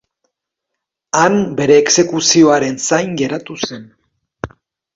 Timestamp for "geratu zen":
3.23-3.87